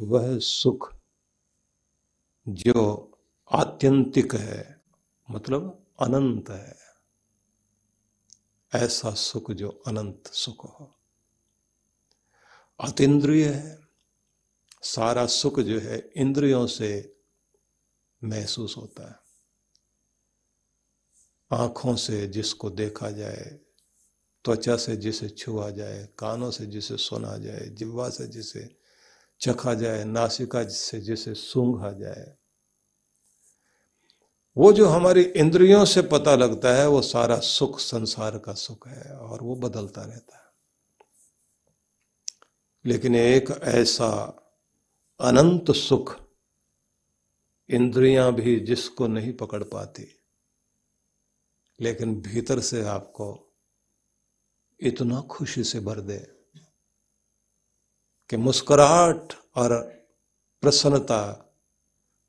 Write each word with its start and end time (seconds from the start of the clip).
वह 0.00 0.38
सुख 0.38 0.94
जो 2.48 3.10
आत्यंतिक 3.52 4.34
है 4.34 4.82
मतलब 5.30 5.86
अनंत 6.00 6.50
है। 6.50 6.78
ऐसा 8.74 9.10
सुख 9.10 9.50
जो 9.50 9.68
अनंत 9.86 10.26
सुख 10.26 10.64
हो। 10.64 10.96
अतीन्द्रिय 12.80 13.48
है। 13.48 13.78
सारा 14.82 15.26
सुख 15.26 15.60
जो 15.60 15.80
है 15.80 16.12
इंद्रियों 16.16 16.66
से 16.66 17.16
महसूस 18.24 18.76
होता 18.76 19.08
है। 19.08 19.16
आँखों 21.52 21.96
से 21.96 22.26
जिसको 22.26 22.70
देखा 22.70 23.10
जाए, 23.10 23.60
त्वचा 24.44 24.76
से 24.76 24.96
जिसे 24.96 25.28
छुआ 25.28 25.70
जाए, 25.70 26.08
कानों 26.18 26.50
से 26.50 26.66
जिसे 26.66 26.96
सुना 26.96 27.36
जाए 27.36 27.66
जिब्वा 27.66 28.10
से 28.10 28.26
जिसे 28.26 28.83
चखा 29.40 29.74
जाए, 29.74 30.04
नासिका 30.04 30.64
से 30.64 31.00
जिसे 31.00 31.34
सूंघा 31.34 31.92
जाए। 31.92 32.34
वो 34.56 34.72
जो 34.72 34.86
हमारी 34.88 35.22
इंद्रियों 35.22 35.84
से 35.84 36.02
पता 36.02 36.34
लगता 36.34 36.74
है, 36.74 36.88
वो 36.88 37.02
सारा 37.02 37.38
सुख 37.38 37.80
संसार 37.80 38.38
का 38.38 38.54
सुख 38.54 38.88
है 38.88 39.16
और 39.16 39.42
वो 39.42 39.56
बदलता 39.56 40.02
रहता 40.02 40.36
है। 40.36 40.44
लेकिन 42.86 43.14
एक 43.14 43.50
ऐसा 43.62 44.10
अनंत 45.20 45.70
सुख 45.70 46.16
इंद्रियाँ 47.70 48.32
भी 48.32 48.60
जिसको 48.60 49.06
नहीं 49.06 49.32
पकड़ 49.32 49.62
पाती, 49.62 50.20
लेकिन 51.80 52.20
भीतर 52.20 52.60
से 52.60 52.84
आपको 52.84 53.54
इतना 54.80 55.20
खुशी 55.20 55.64
से 55.64 55.80
भर 55.80 56.00
दे। 56.00 56.33
कि 58.30 58.36
मुस्कुराहट 58.36 59.32
और 59.56 59.78
प्रसन्नता 60.62 61.22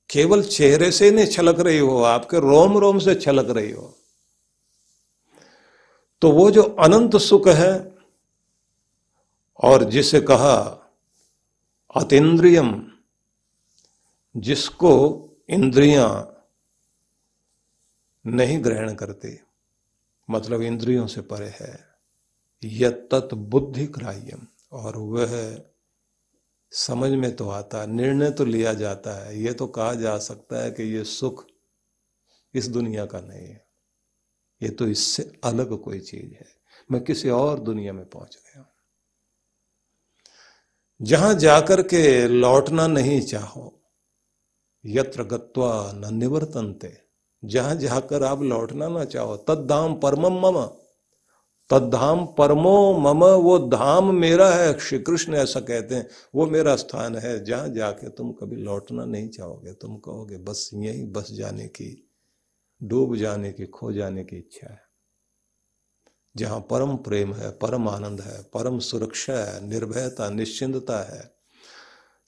केवल 0.10 0.44
चेहरे 0.44 0.92
से 0.92 1.12
नहीं 1.12 1.26
छलक 1.26 1.60
रही 1.60 1.78
हो, 1.78 2.02
आपके 2.04 2.40
रोम 2.40 2.78
रोम 2.78 3.00
से 3.00 3.16
छलक 3.16 3.50
रही 3.50 3.72
हो। 3.72 3.94
तो 6.22 6.32
वो 6.32 6.50
जो 6.52 6.64
अनंत 6.64 7.16
सुख 7.18 7.48
है 7.48 7.74
और 9.60 9.84
जिसे 9.84 10.20
कहा 10.22 10.56
अतीन्द्रियम, 11.96 12.92
जिसको 14.36 14.94
इंद्रियाँ 15.50 16.32
नहीं 18.26 18.64
ग्रहण 18.64 18.94
करती 18.96 19.38
मतलब 20.30 20.62
इंद्रियों 20.62 21.08
से 21.08 21.22
परे 21.22 21.54
है 21.60 21.74
यत 22.64 23.34
बुद्धि 23.34 23.86
ग्राह्यम 23.88 24.48
और 24.72 24.98
वह 24.98 25.34
समझ 26.76 27.12
में 27.12 27.36
तो 27.36 27.50
आता 27.50 27.82
है, 27.82 27.88
निर्णय 27.88 28.32
तो 28.32 28.46
लिया 28.46 28.74
जाता 28.74 29.26
है। 29.26 29.42
ये 29.42 29.54
तो 29.54 29.68
कहा 29.68 29.94
जा 29.94 30.18
सकता 30.18 30.64
है 30.64 30.72
कि 30.72 30.84
ये 30.84 31.04
सुख 31.04 31.46
इस 32.54 32.68
दुनिया 32.68 33.06
का 33.06 33.20
नहीं 33.20 33.48
है। 33.48 33.66
ये 34.64 34.70
तो 34.70 34.88
इससे 34.88 35.32
अलग 35.44 35.82
कोई 35.82 36.00
चीज़ 36.00 36.34
है। 36.34 36.46
मैं 36.92 37.04
किसी 37.04 37.30
और 37.30 37.60
दुनिया 37.60 37.94
में 37.94 38.06
पहुँच 38.06 38.36
गया 38.36 38.60
हूँ। 38.62 38.68
जहाँ 41.02 41.34
जाकर 41.34 41.82
के 41.82 42.28
लौटना 42.28 42.88
नहीं 42.88 43.22
चाहो, 43.22 43.82
यत्र 44.86 45.24
गत्वा 45.24 45.92
न 45.96 46.16
निवर्तनते। 46.16 46.98
जहाँ 47.46 47.76
जाकर 47.76 48.24
आप 48.24 48.42
लौटना 48.42 48.88
ना 48.88 49.06
चाहो 49.06 49.38
तद्दाम 49.38 49.96
परमम 49.96 50.40
मम। 50.40 50.70
तद्धाम 51.70 52.26
परमो 52.26 52.94
मम, 52.94 53.26
वो 53.26 53.60
धाम 53.60 54.16
मेरा 54.16 54.50
है। 54.50 54.80
श्री 54.80 55.00
कृष्ण 55.00 55.34
ऐसा 55.34 55.60
कहते 55.60 55.96
हैं, 55.96 56.10
वो 56.36 56.46
मेरा 56.46 56.76
स्थान 56.76 57.16
है। 57.16 57.46
जहाँ 57.46 57.70
जाके 57.70 58.10
तुम 58.10 58.32
कभी 58.32 58.56
लौटना 58.56 59.06
नहीं 59.06 59.30
चाहोगे, 59.30 59.74
तुम 59.74 59.96
कहोगे, 59.96 60.38
बस 60.38 60.70
यही, 60.74 61.06
बस 61.06 61.32
जाने 61.32 61.68
की, 61.68 62.10
डूब 62.84 63.16
जाने 63.16 63.52
की, 63.52 63.66
खो 63.66 63.92
जाने 63.92 64.24
की 64.24 64.38
इच्छा 64.38 64.72
है। 64.72 64.82
जहाँ 66.38 66.60
परम 66.60 66.96
प्रेम 66.96 67.34
है, 67.34 67.50
परम 67.52 67.90
आनंद 67.90 68.22
है, 68.22 68.44
परम 68.54 68.80
सुरक्षा 68.80 69.34
है, 69.34 69.70
निर्भयता, 69.70 70.30
निश्चिंतता 70.30 71.16
है। 71.16 71.36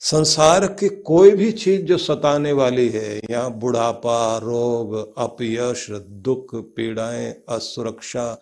संसार 0.00 0.66
की 0.66 0.88
कोई 0.88 1.30
भी 1.30 1.52
चीज़ 1.52 1.82
जो 1.82 1.98
सताने 1.98 2.52
वाली 2.52 2.88
है 2.88 3.18
यहाँ 3.18 3.50
बुढ़ापा, 3.50 4.38
रोग, 4.38 5.18
अपयश, 5.18 5.90
दुख, 6.00 6.46
पीड़ाएँ, 6.54 7.42
असुरक्षा 7.48 8.40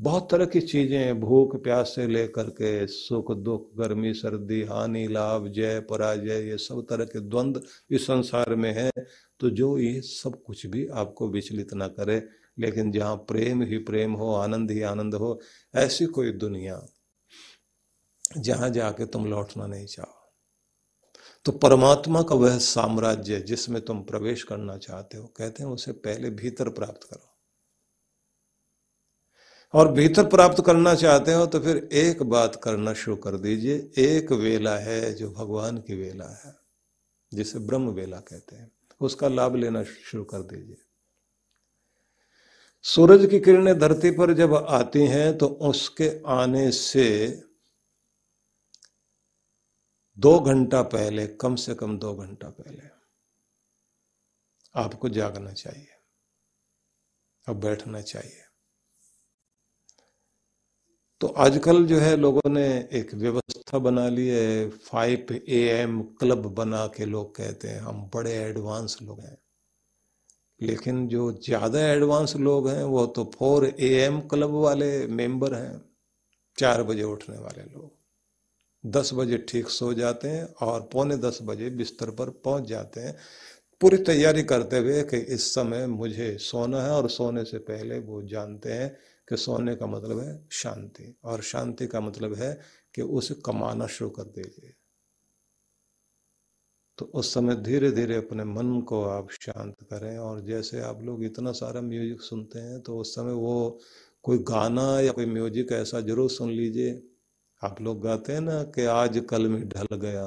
बहुत 0.00 0.30
तरह 0.30 0.46
की 0.46 0.60
चीज़ें 0.60 1.20
भूख, 1.20 1.62
प्यास 1.62 1.92
से 1.94 2.06
लेकर 2.06 2.50
के 2.50 2.86
सुख, 2.86 3.32
दुख, 3.36 3.68
गर्मी, 3.78 4.14
सर्दी, 4.14 4.62
हानि, 4.62 5.06
लाभ, 5.08 5.48
जय, 5.48 5.80
पराजय, 5.80 6.48
ये 6.50 6.56
सब 6.58 6.86
तरह 6.90 7.04
के 7.04 7.20
द्वंद्व 7.20 7.62
इस 7.90 8.06
संसार 8.06 8.54
में 8.54 8.72
है। 8.72 8.90
तो 9.40 9.50
जो 9.50 9.78
ये 9.78 10.00
सब 10.00 10.42
कुछ 10.42 10.66
भी 10.66 10.86
आपको 10.86 11.28
विचलित 11.28 11.74
ना 11.74 11.88
करे, 11.88 12.22
लेकिन 12.58 12.92
जहाँ 12.92 13.16
प्रेम 13.16 13.62
ही 13.62 13.78
प्रेम 13.78 14.12
हो, 14.12 14.32
आनंद 14.34 14.70
ही 14.70 14.82
आनंद 14.82 15.14
हो, 15.14 15.40
ऐसी 15.74 16.06
कोई 16.06 16.32
दुनिया 16.32 16.86
जहाँ 18.38 18.70
जाके 18.70 19.06
तुम 19.06 19.26
लौटना 19.26 19.66
नहीं 19.66 19.86
चाहो। 19.86 20.32
तो 21.44 21.52
परमात्मा 21.52 22.22
का 22.22 22.34
वह 22.34 22.58
साम्राज्य 22.58 23.40
जिसमें 23.40 23.84
तुम 23.84 24.02
प्रवेश 24.02 24.42
करना 24.42 24.76
चाहते 24.76 25.18
हो, 25.18 25.26
कहते 25.26 25.62
हैं 25.62 25.70
उसे 25.70 25.92
पहले 25.92 26.30
भीतर 26.30 26.68
प्राप्त 26.68 27.04
करो। 27.04 27.25
और 29.74 29.90
भीतर 29.92 30.26
प्राप्त 30.26 30.62
करना 30.66 30.94
चाहते 30.94 31.32
हो 31.32 31.46
तो 31.46 31.60
फिर 31.60 31.76
एक 31.94 32.22
बात 32.22 32.60
करना 32.62 32.92
शुरू 32.94 33.16
कर 33.16 33.36
दीजिए। 33.36 33.76
एक 33.98 34.32
वेला 34.32 34.76
है 34.78 35.12
जो 35.14 35.30
भगवान 35.30 35.78
की 35.78 35.94
वेला 35.94 36.28
है, 36.36 36.54
जिसे 37.32 37.58
ब्रह्म 37.58 37.90
वेला 37.90 38.20
कहते 38.20 38.56
हैं। 38.56 38.70
उसका 39.00 39.28
लाभ 39.28 39.56
लेना 39.56 39.82
शुरू 39.82 40.24
कर 40.24 40.42
दीजिए। 40.44 40.76
सूरज 42.84 43.28
की 43.30 43.40
किरणें 43.40 43.78
धरती 43.78 44.10
पर 44.10 44.32
जब 44.34 44.54
आती 44.54 45.06
हैं 45.06 45.36
तो 45.38 45.46
उसके 45.46 46.10
आने 46.26 46.70
से 46.72 47.06
दो 50.18 50.38
घंटा 50.40 50.82
पहले, 50.82 51.26
कम 51.26 51.54
से 51.56 51.74
कम 51.74 51.98
दो 51.98 52.14
घंटा 52.14 52.48
पहले 52.50 52.88
आपको 54.74 55.08
जागना 55.08 55.52
चाहिए 55.52 55.88
और 57.46 57.54
बैठना 57.56 58.00
चाहिए। 58.02 58.45
तो 61.20 61.26
आजकल 61.38 61.84
जो 61.86 61.98
है 61.98 62.16
लोगों 62.16 62.50
ने 62.50 62.66
एक 62.92 63.14
व्यवस्था 63.14 63.78
बना 63.78 64.08
ली 64.08 64.26
है 64.28 64.68
फाइव 64.70 65.32
ए 65.32 65.60
एम 65.70 66.00
क्लब 66.20 66.46
बना 66.54 66.86
के 66.86 67.04
लोग 67.06 67.34
कहते 67.36 67.68
हैं, 67.68 67.80
हम 67.80 68.10
बड़े 68.14 68.32
एडवांस 68.32 68.98
लोग 69.02 69.20
हैं। 69.20 69.36
लेकिन 70.60 71.06
जो 71.08 71.30
ज़्यादा 71.44 71.80
एडवांस 71.86 72.36
लोग 72.36 72.68
हैं, 72.68 72.82
वो 72.84 73.06
तो 73.06 73.24
फोर 73.34 73.66
ए 73.66 73.88
एम 74.04 74.20
क्लब 74.28 74.50
वाले 74.54 75.06
मेंबर 75.06 75.54
हैं, 75.54 75.80
चार 76.58 76.82
बजे 76.82 77.02
उठने 77.04 77.38
वाले 77.38 77.62
लोग। 77.64 77.90
दस 78.84 79.10
बजे 79.14 79.38
ठीक 79.48 79.68
सो 79.70 79.92
जाते 79.94 80.28
हैं 80.28 80.44
और 80.62 80.88
पौने 80.92 81.16
दस 81.16 81.38
बजे 81.42 81.70
बिस्तर 81.72 82.10
पर 82.10 82.30
पहुँच 82.44 82.68
जाते 82.68 83.00
हैं। 83.00 83.16
पूरी 83.80 83.96
तैयारी 84.04 84.42
करते 84.44 84.78
हुए 84.78 85.02
कि 85.02 85.16
इस 85.34 85.52
समय 85.54 85.86
मुझे 85.86 86.36
सोना 86.40 86.82
है 86.82 86.90
और 86.90 87.08
सोने 87.10 87.44
से 87.44 87.58
पहले 87.64 87.98
वो 87.98 88.22
जानते 88.28 88.72
हैं 88.72 88.96
कि 89.28 89.36
सोने 89.38 89.74
का 89.76 89.86
मतलब 89.88 90.20
है 90.20 90.40
शांति, 90.54 91.14
और 91.24 91.42
शांति 91.42 91.86
का 91.86 92.00
मतलब 92.00 92.34
है 92.34 92.52
कि 92.94 93.02
उसे 93.02 93.34
कमाना 93.46 93.86
शुरू 93.88 94.10
कर 94.10 94.24
दीजिए। 94.24 94.72
तो 96.98 97.04
उस 97.14 97.32
समय 97.34 97.54
धीरे 97.56 97.90
धीरे 97.92 98.16
अपने 98.16 98.44
मन 98.46 98.80
को 98.82 99.02
आप 99.04 99.30
शांत 99.32 99.82
करें, 99.82 100.16
और 100.18 100.40
जैसे 100.42 100.80
आप 100.82 101.02
लोग 101.02 101.24
इतना 101.24 101.52
सारा 101.54 101.80
म्यूज़िक 101.82 102.20
सुनते 102.22 102.58
हैं 102.60 102.80
तो 102.80 102.96
उस 102.98 103.14
समय 103.14 103.32
वो 103.34 103.78
कोई 104.24 104.38
गाना 104.44 104.88
या 105.00 105.12
कोई 105.12 105.26
म्यूज़िक 105.26 105.72
ऐसा 105.72 106.00
ज़रूर 106.02 106.30
सुन 106.30 106.50
लीजिए। 106.50 107.02
आप 107.62 107.80
लोग 107.80 108.00
गाते 108.02 108.32
हैं 108.32 108.40
ना 108.40 108.62
कि 108.70 108.84
आज 108.86 109.18
कल 109.30 109.48
में 109.48 109.68
ढल 109.68 109.96
गया, 109.96 110.24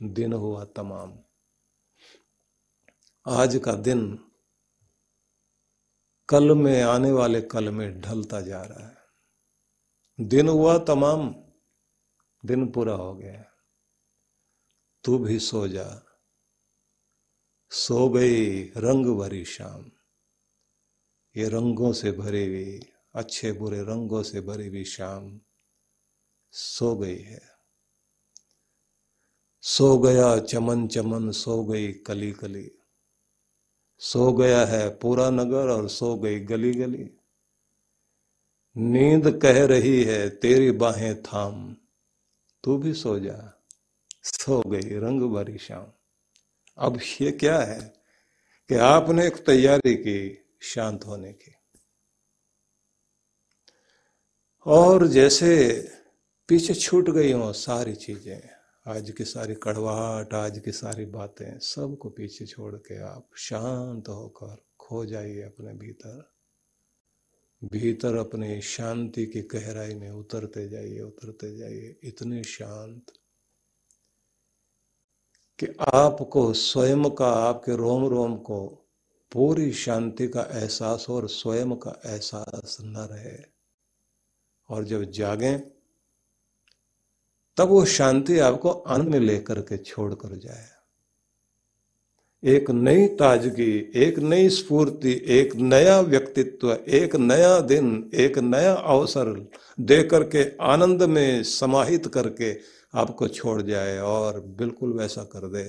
दिन 0.00 0.32
हुआ 0.34 0.64
तमाम। 0.76 1.12
आज 3.26 3.56
का 3.56 3.72
दिन 3.74 4.18
कल 6.28 6.54
में, 6.54 6.82
आने 6.82 7.12
वाले 7.12 7.40
कल 7.40 7.70
में 7.70 8.00
ढलता 8.00 8.40
जा 8.40 8.62
रहा 8.62 8.88
है। 8.88 8.96
दिन 10.20 10.48
हुआ 10.48 10.78
तमाम, 10.78 11.34
दिन 12.44 12.68
पूरा 12.68 12.94
हो 12.94 13.14
गया। 13.14 13.44
तू 15.04 15.18
भी 15.18 15.38
सो 15.38 15.68
जा। 15.68 16.02
सो 17.70 18.08
गई 18.08 18.62
रंग 18.76 19.06
भरी 19.06 19.44
शाम। 19.44 19.90
ये 21.36 21.48
रंगों 21.48 21.92
से 21.92 22.12
भरी 22.12 22.46
हुई, 22.46 22.80
अच्छे 23.14 23.52
बुरे 23.52 23.82
रंगों 23.82 24.22
से 24.22 24.40
भरी 24.40 24.68
हुई 24.68 24.84
शाम 24.84 25.40
सो 26.52 26.96
गई 26.96 27.18
है। 27.18 27.42
सो 29.60 29.98
गया 29.98 30.38
चमन 30.38 30.88
चमन, 30.88 31.30
सो 31.30 31.64
गई 31.64 31.92
कली 31.92 32.32
कली। 32.32 32.75
सो 33.98 34.32
गया 34.32 34.66
है 34.66 34.88
पूरा 34.90 35.30
नगर 35.30 35.68
और 35.68 35.88
सो 35.88 36.16
गई 36.16 36.40
गली 36.40 36.72
गली। 36.72 37.10
नींद 38.76 39.40
कह 39.42 39.66
रही 39.66 40.04
है, 40.04 40.28
तेरी 40.28 40.70
बाहें 40.70 41.22
थाम। 41.22 41.76
तू 42.64 42.78
भी 42.78 42.94
सो 42.94 43.18
जा। 43.18 43.62
सो 44.22 44.62
गई 44.70 44.98
रंग 44.98 45.22
भरी 45.22 45.58
शाम। 45.58 45.86
अब 46.78 47.00
ये 47.20 47.30
क्या 47.30 47.58
है 47.58 47.80
कि 48.68 48.74
आपने 48.74 49.26
एक 49.26 49.36
तैयारी 49.36 49.94
की 49.94 50.44
शांत 50.62 51.04
होने 51.06 51.32
की। 51.32 51.54
और 54.66 55.06
जैसे 55.06 55.72
पीछे 56.48 56.74
छूट 56.74 57.10
गई 57.10 57.32
हो 57.32 57.52
सारी 57.52 57.94
चीज़ें। 57.94 58.55
आज 58.88 59.10
की 59.10 59.24
सारी 59.24 59.54
कड़वाहट, 59.54 60.34
आज 60.34 60.58
की 60.58 60.72
सारी 60.72 61.04
बातें, 61.04 61.58
सबको 61.58 62.08
पीछे 62.08 62.46
छोड़ 62.46 62.74
के 62.74 63.02
आप 63.02 63.28
शांत 63.36 64.08
होकर 64.08 64.64
खो 64.80 65.06
जाइए 65.06 65.42
अपने 65.42 65.72
भीतर। 65.72 66.32
भीतर 67.64 68.14
अपनी 68.14 68.60
शांति 68.60 69.26
की 69.26 69.40
गहराई 69.40 69.94
में 69.94 70.10
उतरते 70.10 70.68
जाइए 70.68 71.00
उतरते 71.00 71.56
जाइए, 71.56 71.96
इतने 72.04 72.44
शांत 72.44 73.06
कि 75.58 75.66
आपको 75.80 76.52
स्वयं 76.52 77.10
का, 77.10 77.28
आपके 77.28 77.76
रोम 77.76 78.06
रोम 78.06 78.36
को 78.36 78.88
पूरी 79.32 79.72
शांति 79.72 80.28
का 80.28 80.42
एहसास 80.42 81.06
और 81.10 81.28
स्वयं 81.28 81.76
का 81.76 82.00
एहसास 82.06 82.78
न 82.80 82.96
रहे। 82.96 83.44
और 84.68 84.84
जब 84.84 85.04
जागें 85.04 85.75
तब 87.56 87.68
वो 87.68 87.84
शांति 87.84 88.38
आपको 88.38 88.70
आनंद 88.70 89.08
में 89.08 89.20
लेकर 89.20 89.60
के 89.60 89.76
छोड़ 89.76 90.14
कर 90.14 90.36
जाए। 90.36 90.64
एक 92.44 92.70
नई 92.70 93.06
ताजगी, 93.06 93.92
एक 93.94 94.18
नई 94.18 94.48
स्फूर्ति, 94.48 95.24
एक 95.26 95.56
नया 95.56 96.00
व्यक्तित्व, 96.00 96.72
एक 96.88 97.16
नया 97.16 97.60
दिन, 97.60 98.10
एक 98.14 98.38
नया 98.38 98.72
अवसर 98.72 99.48
दे 99.80 100.02
करके 100.02 100.56
आनंद 100.56 101.02
में 101.02 101.42
समाहित 101.42 102.06
करके 102.06 102.56
आपको 102.94 103.28
छोड़ 103.28 103.62
जाए 103.62 103.98
और 103.98 104.40
बिल्कुल 104.40 104.92
वैसा 104.92 105.22
कर 105.22 105.48
दे 105.48 105.64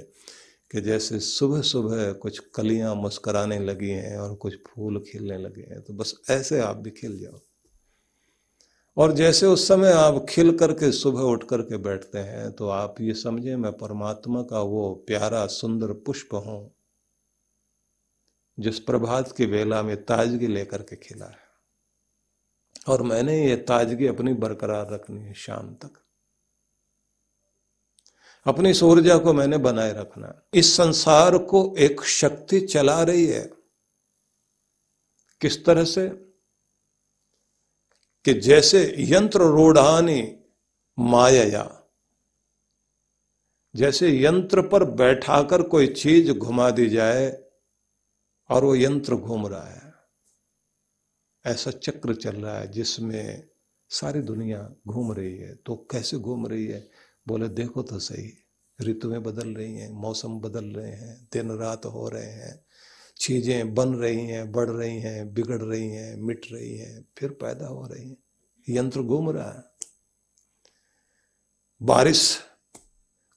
कि 0.72 0.82
जैसे 0.82 1.20
सुबह 1.20 1.62
सुबह 1.62 2.12
कुछ 2.12 2.40
कलियाँ 2.56 2.96
मुस्कराने 2.96 3.60
लगी 3.60 3.90
हैं 3.90 4.18
और 4.18 4.36
कुछ 4.36 4.56
फूल 4.56 5.00
खिलने 5.00 5.38
लगे 5.38 5.62
हैं। 5.62 5.82
तो 5.82 5.94
बस 5.94 6.16
ऐसे 6.30 6.60
आप 6.60 6.78
भी 6.78 6.92
खिल 6.92 7.20
जाओ। 7.20 7.40
और 8.98 9.12
जैसे 9.12 9.46
उस 9.46 9.68
समय 9.68 9.92
आप 9.92 10.26
खिल 10.30 10.58
करके 10.58 10.92
सुबह 10.92 11.22
उठ 11.22 11.44
करके 11.44 11.78
बैठते 11.78 12.20
हैं 12.20 12.52
तो 12.52 12.70
आप 12.70 13.02
ये 13.02 13.14
समझे, 13.14 13.56
मैं 13.56 13.72
परमात्मा 13.72 14.42
का 14.42 14.62
वो 14.62 14.94
प्यारा, 15.08 15.46
सुंदर 15.48 15.94
पुष्प 16.06 16.34
हूँ, 16.36 16.72
जिस 18.58 18.80
प्रभात 18.80 19.32
की 19.32 19.46
वेला 19.46 19.82
में 19.82 19.96
ताजगी 20.06 20.48
लेकर 20.48 20.82
के 20.82 20.96
खिला 20.96 21.26
है। 21.26 21.46
और 22.88 23.02
मैंने 23.02 23.46
ये 23.48 23.56
ताजगी 23.56 24.08
अपनी 24.08 24.34
बरकरार 24.34 24.92
रखनी 24.92 25.22
है 25.22 25.34
शाम 25.34 25.74
तक। 25.76 26.04
अपनी 28.46 28.72
ऊर्जा 28.84 29.18
को 29.18 29.34
मैंने 29.34 29.58
बनाए 29.58 29.94
रखना 29.94 30.34
इस 30.54 30.76
संसार 30.78 31.38
को 31.38 31.76
एक 31.78 32.02
शक्ति 32.02 32.60
चला 32.62 33.02
रही 33.04 33.26
है। 33.26 33.50
किस 35.42 35.66
तरह 35.66 35.84
से? 35.86 36.27
कि 38.28 38.34
जैसे 38.34 38.96
यंत्र 39.00 39.40
रूढ़ानी 39.40 40.40
माया 41.00 41.84
जैसे 43.76 44.24
यंत्र 44.24 44.62
पर 44.62 44.84
बैठाकर 44.84 45.62
कोई 45.62 45.88
चीज़ 45.88 46.32
घुमा 46.32 46.70
दी 46.70 46.90
जाए 46.90 47.44
और 48.50 48.64
वो 48.64 48.76
यंत्र 48.76 49.16
घूम 49.16 49.48
रहा 49.48 49.68
है। 49.68 49.94
ऐसा 51.46 51.72
चक्र 51.72 52.16
चल 52.16 52.36
रहा 52.36 52.60
है 52.60 52.72
जिसमें 52.72 53.50
सारी 53.90 54.22
दुनिया 54.22 54.70
घूम 54.88 55.12
रही 55.12 55.38
है। 55.38 55.56
तो 55.56 55.88
कैसे 55.92 56.18
घूम 56.18 56.48
रही 56.48 56.68
है? 56.68 56.90
बोले, 57.28 57.48
देखो 57.48 57.84
तो 57.84 58.00
सही, 58.00 58.34
ऋतुएँ 58.82 59.20
बदल 59.20 59.50
रही 59.50 59.78
हैं, 59.78 59.90
मौसम 59.90 60.40
बदल 60.40 60.66
रहे 60.66 60.92
हैं, 60.92 61.30
दिन 61.34 61.52
रात 61.52 61.86
हो 61.86 62.10
रहे 62.10 62.32
हैं 62.32 62.67
चीज़ें 63.22 63.74
बन 63.74 63.90
रही 63.90 64.26
हैं, 64.26 64.52
बढ़ 64.52 64.70
रही 64.70 65.00
हैं, 65.00 65.34
बिगड़ 65.34 65.62
रही 65.62 65.90
हैं, 65.90 66.16
मिट 66.18 66.42
रही 66.52 66.78
हैं, 66.78 67.06
फिर 67.18 67.30
पैदा 67.30 67.68
हो 67.68 67.88
रही 67.88 68.10
हैं। 68.10 68.18
यंत्र 68.70 69.02
घूम 69.02 69.30
रहा 69.30 69.52
है। 69.52 69.64
बारिश, 71.82 72.40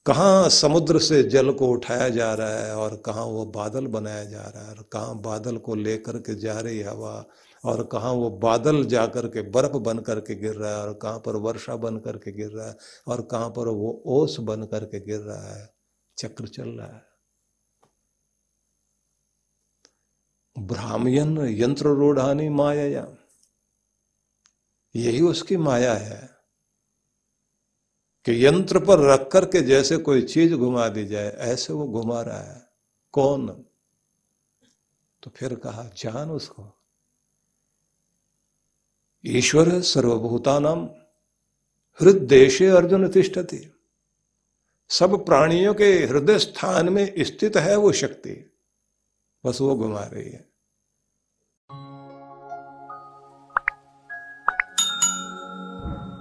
कहाँ 0.05 0.49
समुद्र 0.49 0.99
से 0.99 1.23
जल 1.23 1.51
को 1.51 1.67
उठाया 1.67 2.09
जा 2.09 2.33
रहा 2.33 2.65
है 2.65 2.75
और 2.75 3.03
कहाँ 3.05 3.25
वो 3.25 3.45
बादल 3.45 3.87
बनाया 3.87 4.23
जा 4.23 4.41
रहा 4.41 4.63
है 4.63 4.69
और 4.69 4.89
कहाँ 4.93 5.21
बादल 5.21 5.57
को 5.57 5.75
लेकर 5.75 6.17
के 6.17 6.35
जा 6.35 6.59
रही 6.59 6.81
हवा 6.81 7.25
और 7.65 7.83
कहाँ 7.83 8.11
वो 8.11 8.29
बादल 8.29 8.83
जा 8.85 9.05
कर 9.05 9.27
के 9.27 9.41
बर्फ़ 9.41 9.71
बन 9.71 9.99
करके 9.99 10.35
गिर 10.35 10.53
रहा 10.53 10.71
है 10.71 10.81
और 10.81 10.93
कहाँ 10.93 11.19
पर 11.19 11.35
वर्षा 11.35 11.75
बन 11.75 11.97
करके 11.97 12.31
गिर 12.31 12.49
रहा 12.49 12.67
है 12.67 12.75
और 13.07 13.21
कहाँ 13.21 13.49
पर 13.49 13.67
वो 13.67 14.03
ओस 14.05 14.39
बन 14.39 14.63
करके 14.63 14.99
गिर 14.99 15.19
रहा 15.19 15.55
है। 15.55 15.69
चक्र 16.17 16.47
चल 16.47 16.69
रहा 16.69 16.87
है। 16.87 17.10
ब्राह्मण 20.59 21.47
यंत्र 21.49 21.85
रूढ़ानी 21.85 22.49
माया 22.49 23.17
यही 24.95 25.21
उसकी 25.21 25.57
माया 25.57 25.93
है 25.93 26.29
कि 28.25 28.45
यंत्र 28.45 28.79
पर 28.79 28.99
रख 28.99 29.29
करके 29.31 29.61
जैसे 29.61 29.97
कोई 29.97 30.21
चीज़ 30.21 30.55
घुमा 30.55 30.87
दी 30.87 31.05
जाए, 31.05 31.31
ऐसे 31.31 31.73
वो 31.73 31.87
घुमा 31.87 32.21
रहा 32.21 32.39
है। 32.39 32.69
कौन? 33.11 33.65
तो 35.23 35.31
फिर 35.35 35.55
कहा, 35.55 35.83
जान 35.83 36.29
उसको। 36.29 36.77
ईश्वर 39.25 39.81
सर्वभूतानाम 39.81 40.85
हृदय 42.01 42.67
अर्जुन 42.67 43.09
तिष्ठति। 43.09 43.73
सब 44.89 45.25
प्राणियों 45.25 45.73
के 45.73 45.85
हृदय 45.85 46.39
स्थान 46.39 46.89
में 46.89 47.13
स्थित 47.19 47.57
है 47.57 47.75
वो 47.75 47.91
शक्ति। 47.91 48.50
बस 49.44 49.60
वो 49.60 49.74
घुमा 49.76 50.04
रही 50.04 50.30
है 50.30 50.44